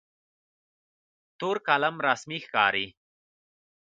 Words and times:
تور 1.39 1.55
قلم 1.67 1.95
رسمي 2.07 2.37
ښکاري. 2.45 2.87